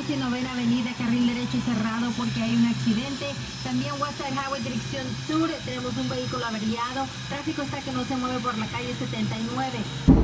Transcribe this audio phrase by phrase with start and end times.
[0.00, 3.26] 14 y novena avenida, carril derecho cerrado porque hay un accidente.
[3.62, 7.06] También Westside Highway, dirección sur, tenemos un vehículo averiado.
[7.28, 10.19] Tráfico está que no se mueve por la calle 79.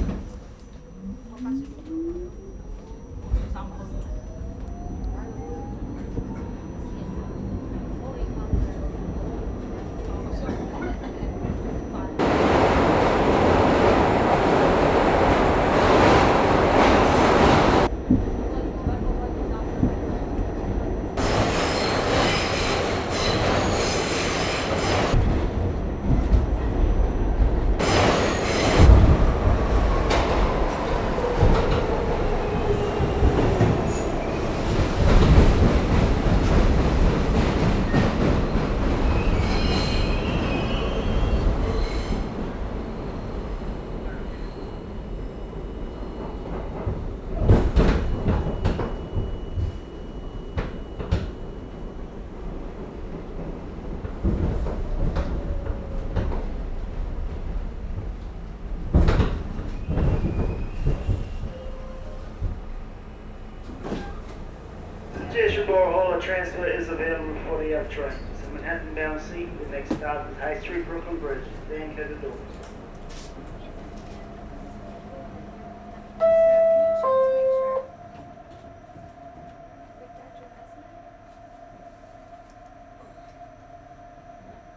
[66.26, 68.10] Transfer is available for the F train.
[68.32, 69.48] It's a Manhattan bound seat.
[69.60, 71.44] The next stop is High Street Brooklyn Bridge.
[71.68, 72.40] Stand at the doors.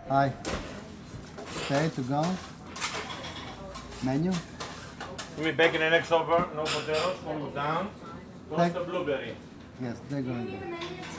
[0.07, 0.33] Hi.
[1.63, 2.37] Okay, to go.
[4.03, 4.31] Menu.
[5.39, 7.89] We bacon and eggs over, no potatoes, move down.
[8.49, 9.35] What's the blueberry?
[9.81, 11.18] Yes, they're going to.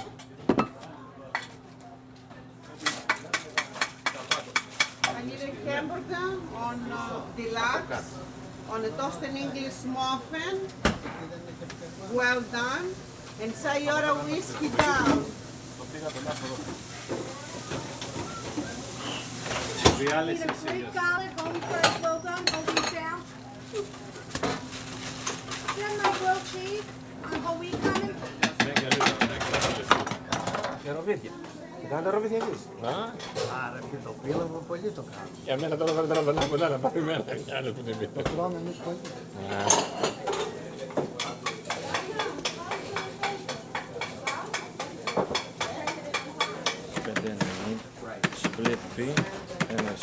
[8.71, 10.61] on a toasted English muffin.
[12.13, 12.95] Well done.
[13.41, 15.25] And Sayora whiskey down.
[19.99, 21.31] Realis is great garlic,
[22.01, 23.21] well done, holding down.
[25.75, 26.87] Then my grilled cheese
[27.25, 28.15] on whole wheat kind of.
[31.85, 32.57] Ήταν το.
[33.65, 35.29] Άρα και το πύλαβο πολύ το κάνω.
[35.43, 36.07] Για μένα τώρα δεν
[36.49, 37.23] που ήταν απαθημένα.
[37.45, 38.97] Κι άλλο που είναι Το τρώμε εμείς πολύ.
[48.43, 48.99] Split B
[49.69, 49.95] and a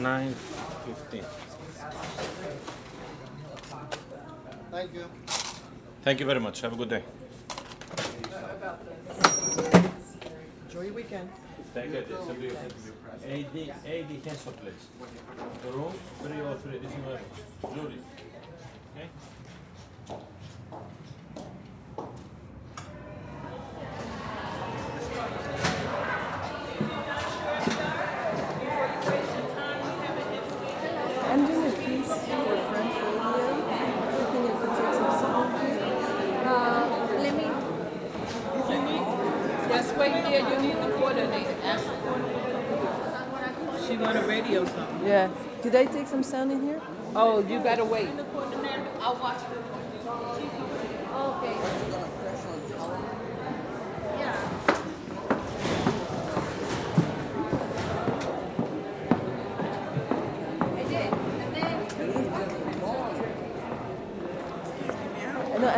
[0.00, 0.34] Nine
[1.12, 1.24] 9.15.
[4.70, 5.04] Thank you.
[6.04, 6.60] Thank you very much.
[6.60, 7.02] Have a good day.
[11.08, 11.30] Weekend.
[11.74, 12.02] Thank you.
[12.02, 12.50] This will be
[13.24, 14.88] 80, 80 peso please.
[15.62, 15.92] The room
[16.22, 16.78] 303.
[16.78, 18.02] This is my Julie.
[18.96, 19.08] Okay?
[31.30, 32.18] I'm doing a piece for
[32.70, 33.38] French radio.
[34.12, 35.88] Thinking if it takes some sound here.
[36.44, 37.46] Uh, let me.
[39.68, 40.40] Just wait there.
[40.40, 40.98] You need the coordinator.
[40.98, 41.67] Ask the coordinator.
[43.86, 45.06] She want a radio something.
[45.06, 45.28] Yeah.
[45.62, 46.80] Did I take some sound in here?
[47.14, 48.08] Oh, you gotta wait.
[49.00, 49.58] I'll watch it.
[51.14, 51.88] Okay.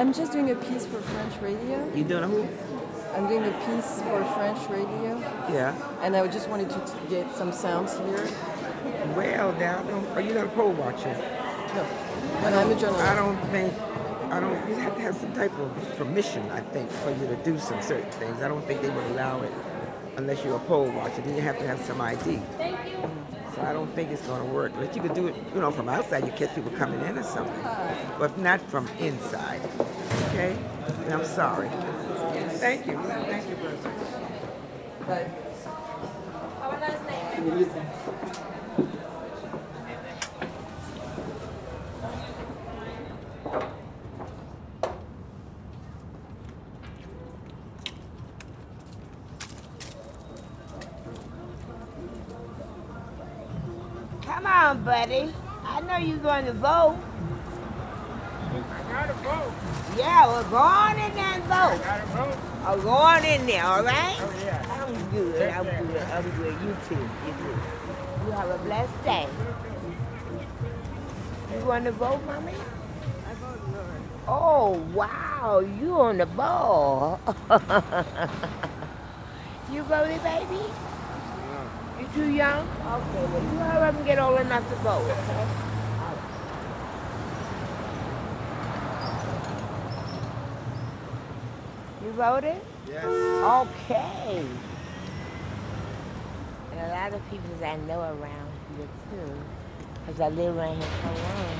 [0.00, 1.94] I'm just doing a piece for French radio.
[1.94, 2.48] You doing a who?
[3.20, 5.18] I'm doing a piece for French radio,
[5.52, 5.74] Yeah.
[6.00, 8.26] and I just wanted to t- get some sounds here.
[9.14, 11.12] Well, now, don't, are you not a poll watcher?
[11.74, 11.86] No,
[12.40, 13.04] but I'm a journalist.
[13.04, 13.74] I don't think,
[14.30, 17.36] I don't, you have to have some type of permission, I think, for you to
[17.44, 18.40] do some certain things.
[18.40, 19.52] I don't think they would allow it
[20.16, 21.20] unless you're a poll watcher.
[21.20, 22.40] Then you have to have some ID.
[22.56, 23.02] Thank you.
[23.54, 24.72] So so I don't think it's going to work.
[24.78, 26.24] But you could do it, you know, from outside.
[26.24, 27.62] You catch people coming in or something,
[28.18, 29.60] but not from inside.
[30.30, 30.56] Okay?
[31.04, 31.68] And I'm sorry.
[32.20, 32.98] Thank you.
[32.98, 33.90] Thank you, Bertha.
[54.22, 55.32] Come on, buddy.
[55.64, 56.98] I know you're going to vote.
[59.90, 59.98] I gotta vote.
[59.98, 61.84] Yeah, well, go on in there and I vote.
[61.84, 62.38] gotta vote.
[62.66, 64.16] Oh, go on in there, all right?
[64.20, 64.86] Oh, yeah.
[64.86, 65.50] I'm good.
[65.50, 66.02] I'm good.
[66.02, 66.54] I'm good.
[66.62, 66.94] You too.
[66.94, 67.58] You too.
[68.26, 69.26] You have a blessed day.
[71.58, 72.52] You want to vote, mommy?
[72.52, 73.84] I vote no.
[74.28, 75.60] Oh, wow.
[75.60, 77.20] You on the ball.
[79.72, 80.62] you voted, baby?
[81.98, 82.66] You too young?
[82.68, 85.49] Okay, well, you hurry up and get old enough to vote, okay?
[92.10, 92.60] You voted?
[92.88, 93.04] Yes.
[93.04, 94.44] Okay.
[96.72, 99.30] And a lot of people that I know around here too,
[99.94, 101.54] because I live around here so long.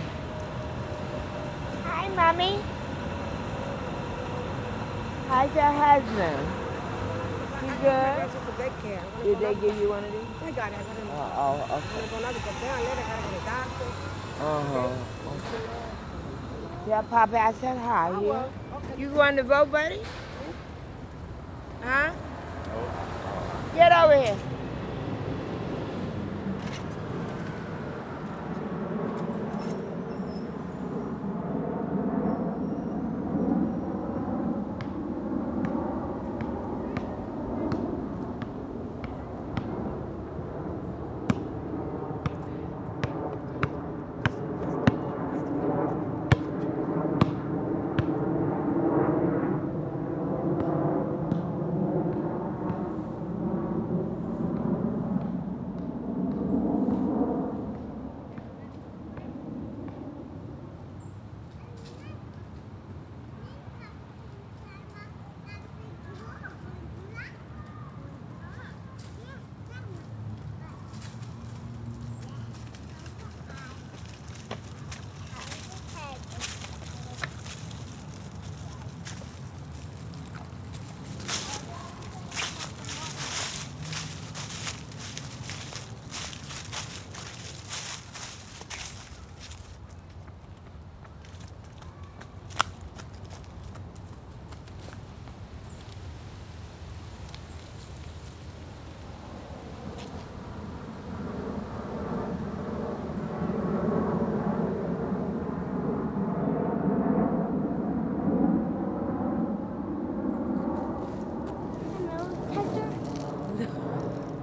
[1.84, 2.58] Hi, mommy.
[5.28, 6.46] How's your husband?
[7.62, 8.26] You good?
[9.22, 10.26] Did they give you one of these?
[10.42, 10.78] I got it.
[11.12, 12.02] Oh, oh okay.
[12.02, 12.90] I'm going to go down later.
[12.90, 13.88] I got to go to the doctor.
[14.40, 14.90] Uh-huh.
[16.86, 18.10] Tell Papa I said hi.
[18.20, 18.48] Yeah?
[18.98, 20.00] You going to vote, buddy?
[21.82, 22.12] Huh?
[23.74, 24.49] Get over here.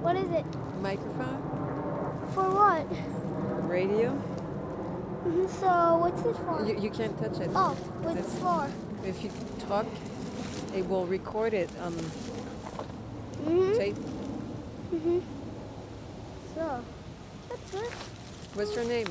[0.08, 0.46] What is it?
[0.80, 1.42] Microphone?
[2.32, 2.86] For what?
[3.68, 4.16] Radio?
[5.26, 6.64] Mhm, So what's it for?
[6.64, 7.50] You, you can't touch it.
[7.54, 8.70] oh, what's it for?
[9.06, 9.30] If you
[9.68, 9.84] talk,
[10.74, 11.92] it will record it on
[13.44, 13.76] Mhm.
[13.76, 13.96] tape.
[14.94, 15.20] Mhm.
[16.54, 16.80] So
[17.50, 17.92] that's good.
[18.54, 19.08] What's your name?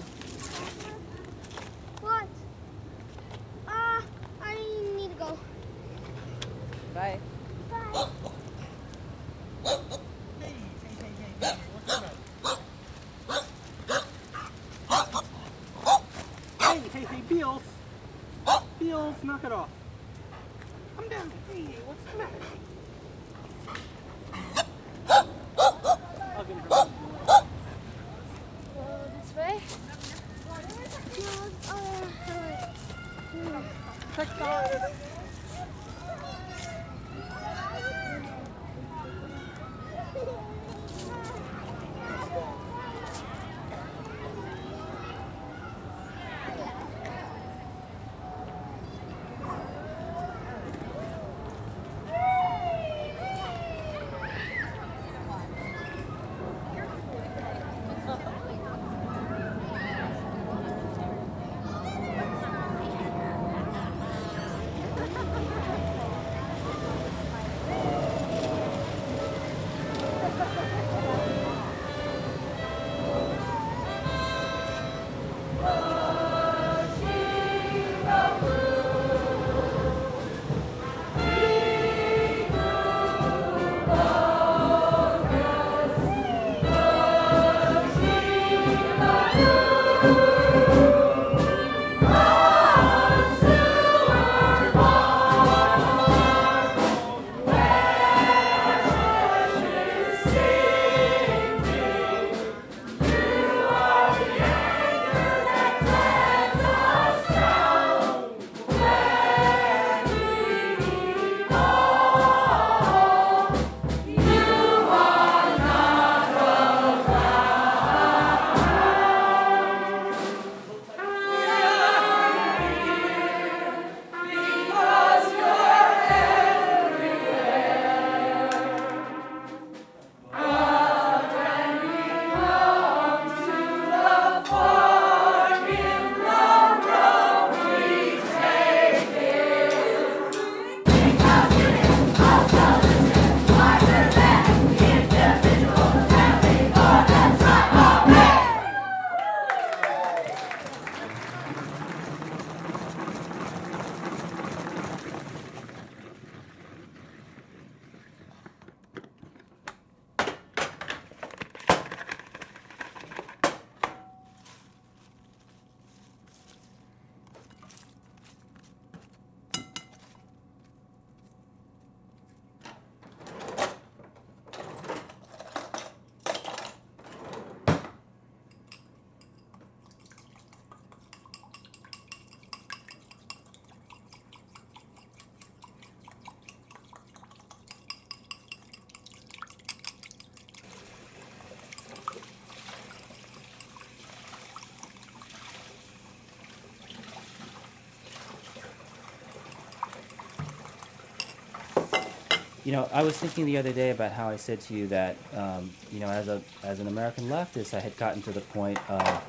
[202.67, 205.15] You know, I was thinking the other day about how I said to you that,
[205.33, 208.77] um, you know, as a as an American leftist, I had gotten to the point
[208.89, 209.24] of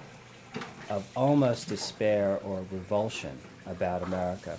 [0.90, 4.59] of almost despair or revulsion about America.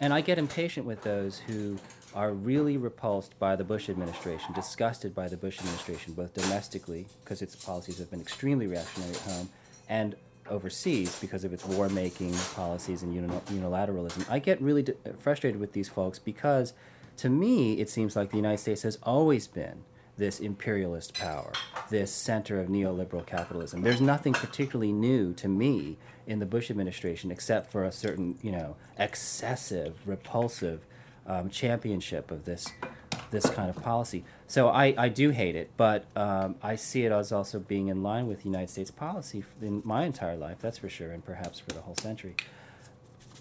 [0.00, 1.78] And I get impatient with those who
[2.16, 7.40] are really repulsed by the Bush administration, disgusted by the Bush administration, both domestically, because
[7.40, 9.48] its policies have been extremely reactionary at home,
[9.88, 10.16] and
[10.48, 14.28] overseas because of its war making policies and unilateralism.
[14.30, 14.86] I get really
[15.18, 16.72] frustrated with these folks because,
[17.18, 19.84] to me, it seems like the United States has always been
[20.16, 21.52] this imperialist power,
[21.90, 23.82] this center of neoliberal capitalism.
[23.82, 25.96] There's nothing particularly new to me
[26.26, 30.86] in the Bush administration except for a certain, you know, excessive, repulsive
[31.26, 32.68] um, championship of this
[33.30, 34.24] this kind of policy.
[34.52, 38.02] So I, I do hate it, but um, I see it as also being in
[38.02, 41.70] line with United States policy in my entire life, that's for sure, and perhaps for
[41.70, 42.34] the whole century.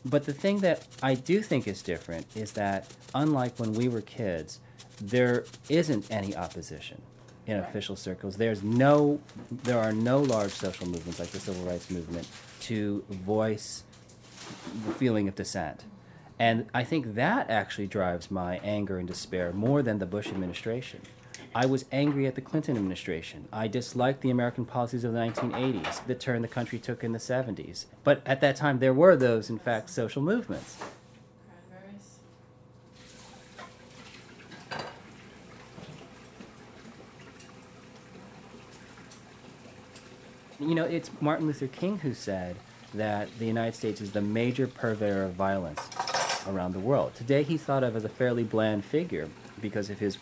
[0.05, 3.99] But the thing that I do think is different is that, unlike when we were
[3.99, 4.61] kids,
[5.01, 7.01] there isn't any opposition
[7.45, 8.37] in official circles.
[8.37, 9.19] There's no,
[9.51, 12.25] there are no large social movements like the civil rights movement
[12.61, 13.83] to voice
[14.85, 15.83] the feeling of dissent.
[16.41, 21.01] And I think that actually drives my anger and despair more than the Bush administration.
[21.53, 23.47] I was angry at the Clinton administration.
[23.53, 27.19] I disliked the American policies of the 1980s, the turn the country took in the
[27.19, 27.85] 70s.
[28.03, 30.77] But at that time, there were those, in fact, social movements.
[40.59, 42.55] You know, it's Martin Luther King who said
[42.95, 45.79] that the United States is the major purveyor of violence
[46.47, 47.15] around the world.
[47.15, 49.29] Today he's thought of as a fairly bland figure
[49.61, 50.17] because of his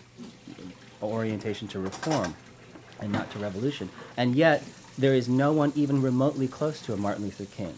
[1.01, 2.35] orientation to reform
[2.99, 3.89] and not to revolution.
[4.17, 4.63] And yet,
[4.97, 7.73] there is no one even remotely close to a Martin Luther King.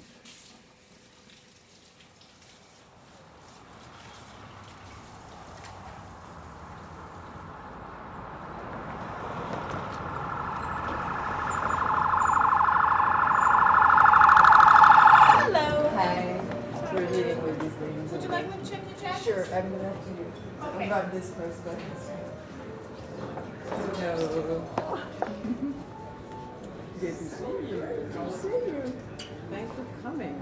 [15.43, 15.89] Hello.
[15.93, 16.41] Hi.
[16.93, 17.73] We're meeting with these
[18.51, 18.69] ladies.
[18.71, 19.25] Would you like me to check your jackets?
[19.25, 20.11] Sure, I'm gonna have to.
[20.67, 20.83] Okay.
[20.83, 21.77] I'm not this first, but.
[23.97, 24.63] Hello.
[26.99, 27.81] Good to see you.
[27.81, 28.83] Good to see you.
[29.49, 30.41] Thanks for coming.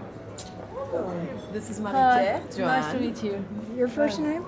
[0.74, 1.28] Hello.
[1.54, 2.68] This is Hi, Marie Joanne.
[2.82, 3.46] nice to meet you.
[3.78, 4.46] Your first name?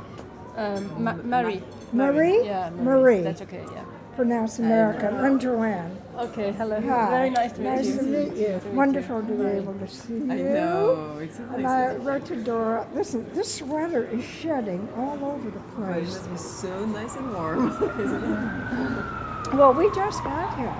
[0.57, 1.63] Um, Ma- Marie.
[1.93, 2.43] Marie?
[2.45, 3.21] Yeah, Marie.
[3.21, 3.85] That's okay, yeah.
[4.15, 5.15] Pronounced American.
[5.15, 6.00] I'm Joanne.
[6.17, 6.79] Okay, hello.
[6.81, 7.09] Hi.
[7.09, 7.97] Very nice to meet nice you.
[7.97, 8.61] to meet you.
[8.73, 10.31] Wonderful to be able to see you.
[10.31, 14.87] I know, it's a And nice I wrote to Dora, listen, this sweater is shedding
[14.97, 16.13] all over the oh, it place.
[16.15, 19.53] must be so nice and warm, isn't it?
[19.53, 20.75] Well, we just got here.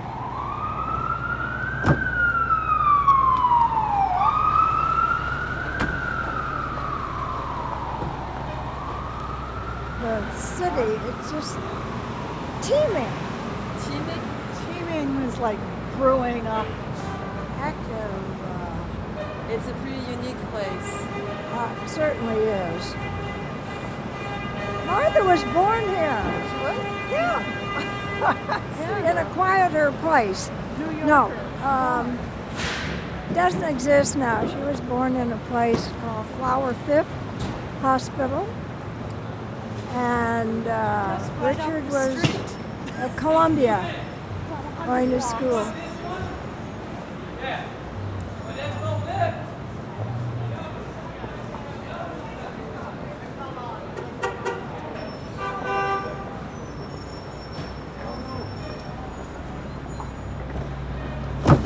[10.02, 11.56] The city, it's just
[29.90, 30.50] place.
[31.04, 31.32] No.
[31.64, 32.18] Um,
[33.34, 34.46] doesn't exist now.
[34.46, 37.08] She was born in a place called Flower Fifth
[37.80, 38.46] Hospital.
[39.94, 42.22] And uh, Richard was
[42.98, 43.94] at Columbia
[44.86, 45.72] going to school.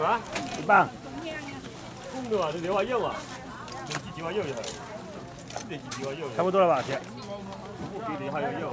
[0.00, 0.88] 什么棒。
[2.30, 2.82] 的吧这牛啊。
[2.82, 3.14] 又啊
[3.88, 6.98] 这几万又有差不多了吧姐？
[8.06, 8.72] 距离还有右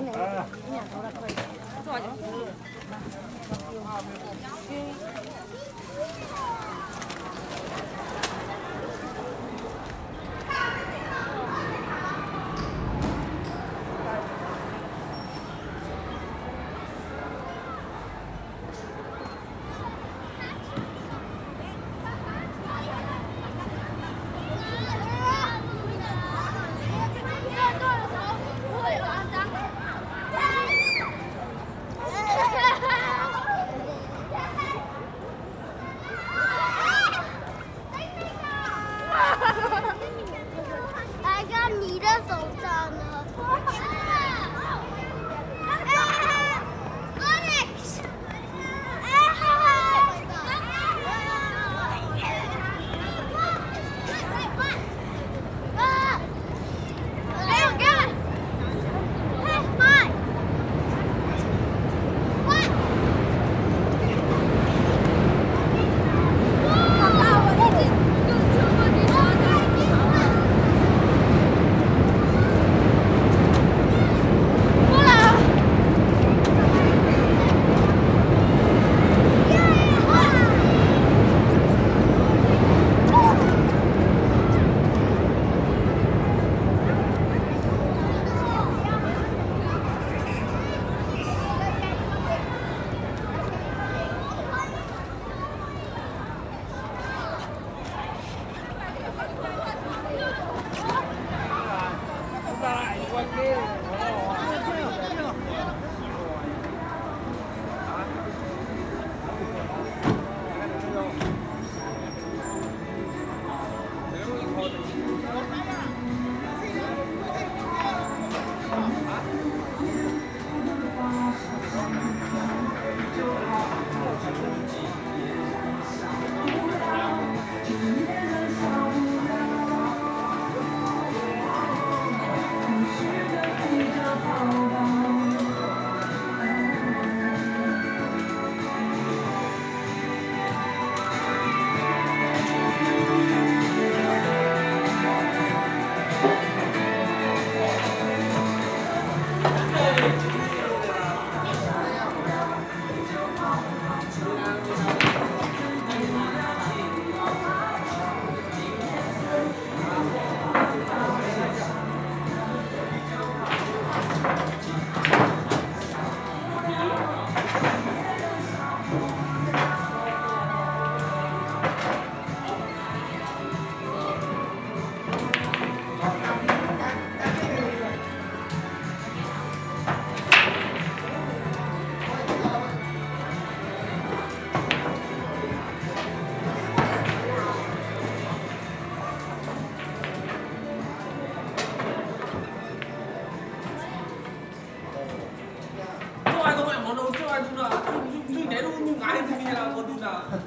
[200.17, 200.46] ハハハハ!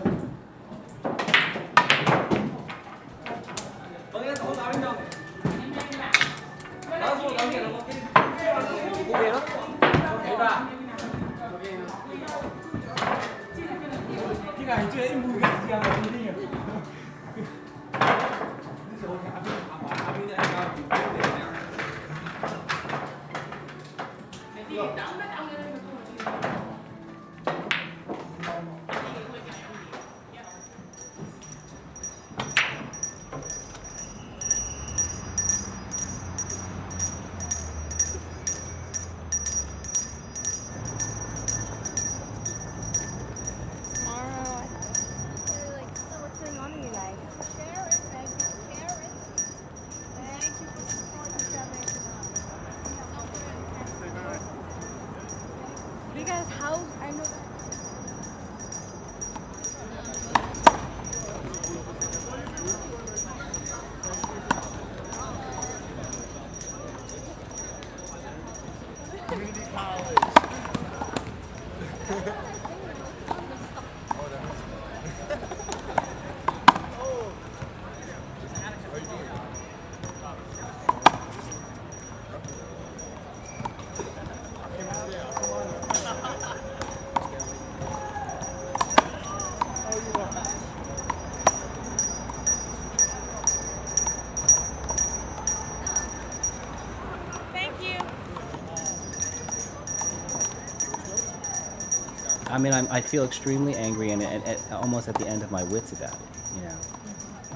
[102.61, 105.65] Mean, I'm, I feel extremely angry and, and, and almost at the end of my
[105.65, 106.21] wits about it.
[106.57, 106.79] You know.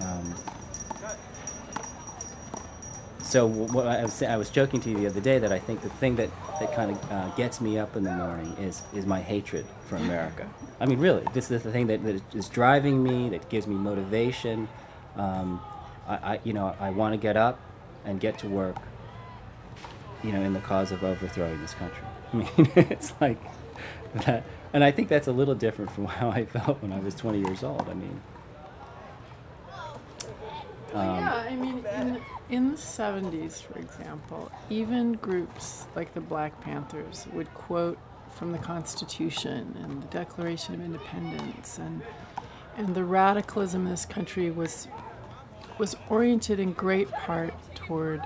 [0.06, 0.34] Um,
[3.34, 5.80] so what I was, I was joking to you the other day that I think
[5.80, 9.06] the thing that, that kind of uh, gets me up in the morning is is
[9.06, 10.48] my hatred for America.
[10.80, 13.74] I mean, really, this is the thing that, that is driving me, that gives me
[13.74, 14.68] motivation.
[15.16, 15.60] Um,
[16.06, 17.58] I, I, you know, I want to get up
[18.04, 18.76] and get to work.
[20.22, 22.04] You know, in the cause of overthrowing this country.
[22.32, 23.38] I mean, it's like
[24.26, 27.14] that, and I think that's a little different from how I felt when I was
[27.14, 27.88] 20 years old.
[27.88, 28.20] I mean,
[30.92, 36.20] Well, um, yeah, I mean, in, in the 70s, for example, even groups like the
[36.20, 37.98] Black Panthers would quote
[38.30, 42.02] from the Constitution and the Declaration of Independence, and
[42.76, 44.88] and the radicalism in this country was
[45.78, 48.20] was oriented in great part toward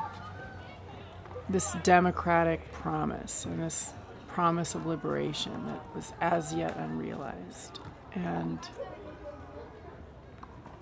[1.51, 3.93] this democratic promise and this
[4.29, 7.81] promise of liberation that was as yet unrealized.
[8.15, 8.59] And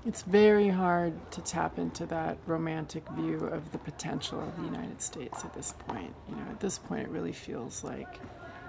[0.06, 5.00] it's very hard to tap into that romantic view of the potential of the United
[5.00, 6.14] States at this point.
[6.28, 8.20] You know, at this point, it really feels like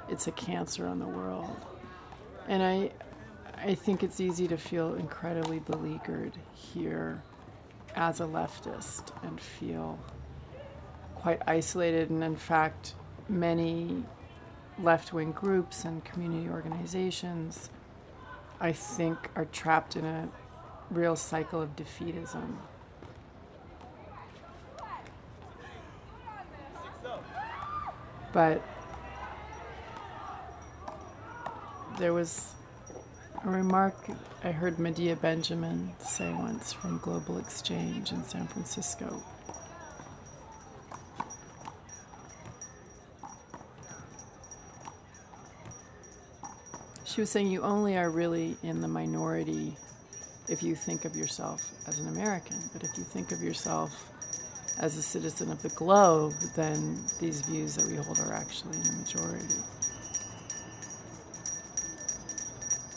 [0.09, 1.55] it's a cancer on the world.
[2.47, 2.91] And I,
[3.57, 7.21] I think it's easy to feel incredibly beleaguered here
[7.95, 9.99] as a leftist and feel
[11.15, 12.09] quite isolated.
[12.09, 12.95] And in fact,
[13.29, 14.03] many
[14.79, 17.69] left wing groups and community organizations,
[18.59, 20.29] I think, are trapped in a
[20.91, 22.55] real cycle of defeatism.
[28.33, 28.61] But
[31.97, 32.53] there was
[33.43, 33.95] a remark
[34.43, 39.23] I heard Medea Benjamin say once from Global Exchange in San Francisco.
[47.17, 49.75] She was saying you only are really in the minority
[50.47, 52.60] if you think of yourself as an American.
[52.71, 54.13] But if you think of yourself
[54.77, 58.84] as a citizen of the globe, then these views that we hold are actually in
[58.84, 59.56] the majority.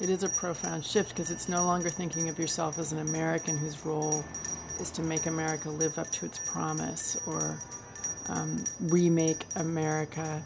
[0.02, 3.56] It is a profound shift because it's no longer thinking of yourself as an American
[3.56, 4.22] whose role
[4.80, 7.58] is to make America live up to its promise or
[8.28, 10.42] um, remake America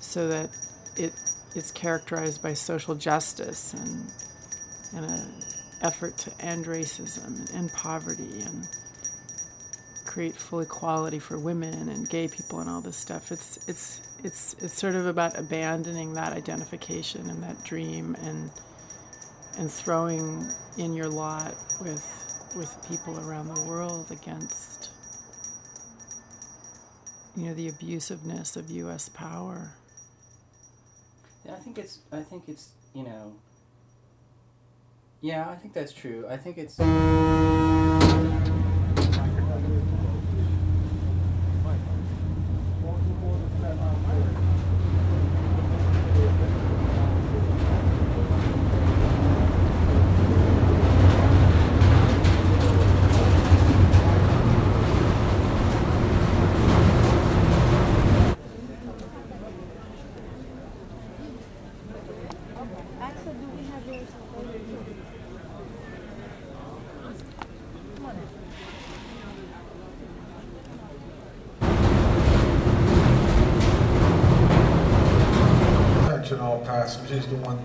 [0.00, 0.48] so that
[0.96, 1.12] it
[1.56, 4.12] is characterized by social justice and,
[4.94, 5.32] and an
[5.82, 8.68] effort to end racism and end poverty and
[10.04, 13.30] create full equality for women and gay people and all this stuff.
[13.30, 18.50] It's it's it's it's sort of about abandoning that identification and that dream and
[19.58, 20.46] and throwing
[20.78, 22.02] in your lot with
[22.56, 24.90] with people around the world against
[27.36, 29.70] you know the abusiveness of US power.
[31.50, 32.00] I think it's.
[32.12, 32.70] I think it's.
[32.94, 33.34] You know.
[35.20, 36.26] Yeah, I think that's true.
[36.28, 36.78] I think it's.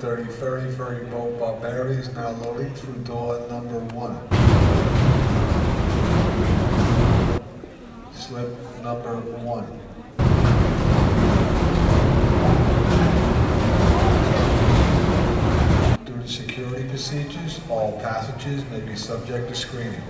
[0.01, 4.17] 3030 very mobile is now loading through door number one.
[8.11, 8.49] Slip
[8.81, 9.67] number one.
[16.03, 20.01] Due to security procedures, all passengers may be subject to screening.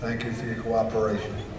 [0.00, 1.49] Thank you for your cooperation.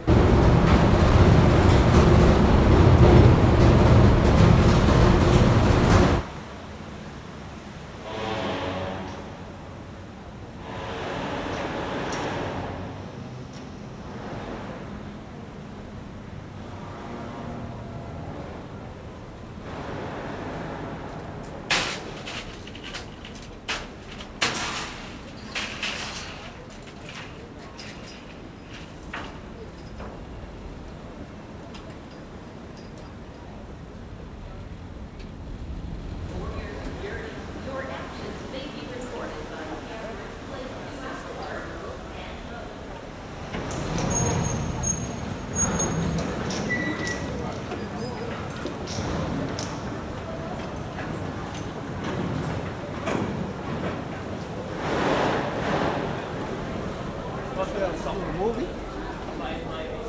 [58.38, 58.68] Movie?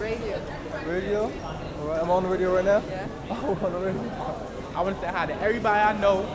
[0.00, 0.40] Radio.
[0.86, 1.32] Radio?
[2.00, 2.82] I'm on the radio right now?
[2.88, 3.06] Yeah.
[3.30, 4.02] Oh, on the radio.
[4.74, 6.26] I want to say hi to everybody I know,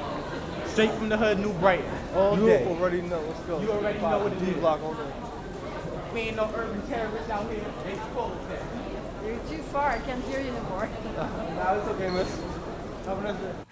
[0.67, 1.85] straight from the hood, New Brighton.
[2.15, 2.65] All you day.
[2.65, 3.19] already know.
[3.19, 3.59] Let's go.
[3.61, 4.57] You already know what it D is.
[4.57, 6.13] block on there.
[6.13, 7.65] We ain't no urban terrorists out here.
[7.83, 8.61] They exposed that.
[9.25, 9.89] You're too far.
[9.91, 10.89] I can't hear you anymore.
[11.15, 12.41] nah, it's okay, miss.
[13.05, 13.66] Have a nice day.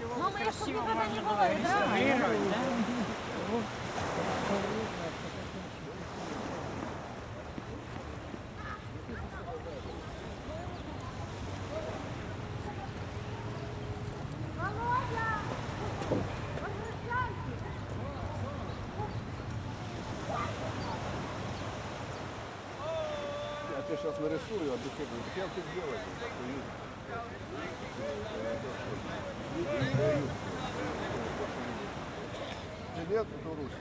[0.00, 2.56] всего Мама, красиво я можно было реставрировать, да?
[23.76, 26.89] Я тебе сейчас нарисую, а ты как, ты делаешь?
[33.10, 33.76] Нет, это русский.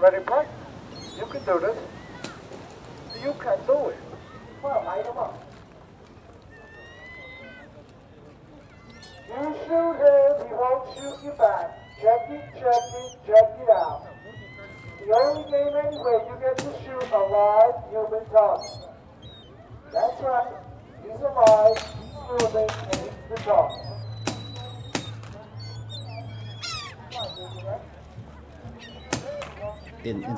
[0.00, 0.46] Ready to?
[1.18, 1.85] You can do this.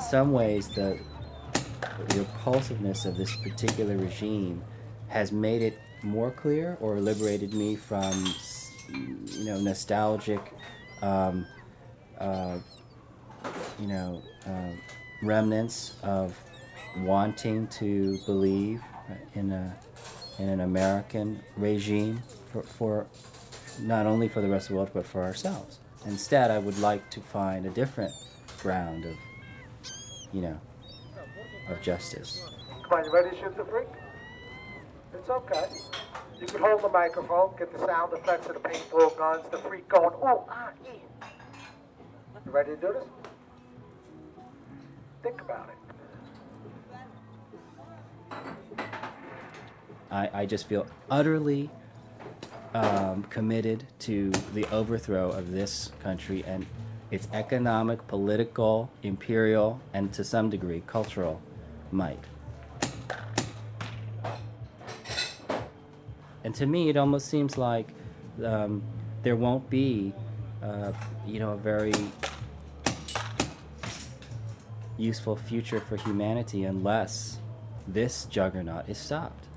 [0.09, 0.99] Some ways, the,
[2.15, 4.63] repulsiveness of this particular regime
[5.09, 8.25] has made it more clear or liberated me from,
[8.89, 10.53] you know, nostalgic,
[11.01, 11.45] um,
[12.17, 12.57] uh,
[13.79, 14.71] you know, uh,
[15.21, 16.37] remnants of
[16.99, 18.81] wanting to believe
[19.35, 19.75] in a
[20.39, 23.07] in an American regime for, for
[23.81, 25.79] not only for the rest of the world but for ourselves.
[26.05, 28.13] Instead, I would like to find a different
[28.61, 29.15] ground of,
[30.33, 30.59] you know,
[31.69, 32.41] of justice.
[32.83, 33.87] Come on, you ready to shoot the freak?
[35.13, 35.65] It's okay.
[36.39, 39.87] You can hold the microphone, get the sound effects of the paintball guns, the freak
[39.89, 41.27] going, oh, ah, yeah.
[42.45, 43.03] You ready to do this?
[45.21, 45.75] Think about it.
[50.11, 51.69] I, I just feel utterly
[52.73, 56.65] um, committed to the overthrow of this country and
[57.11, 61.41] its economic, political, imperial, and to some degree cultural
[61.91, 62.23] might.
[66.43, 67.89] And to me, it almost seems like
[68.43, 68.81] um,
[69.23, 70.13] there won't be,
[70.63, 70.91] uh,
[71.27, 71.93] you know, a very
[74.97, 77.39] useful future for humanity unless
[77.87, 79.48] this juggernaut is stopped.